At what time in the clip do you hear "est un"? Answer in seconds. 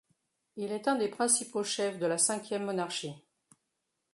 0.71-0.95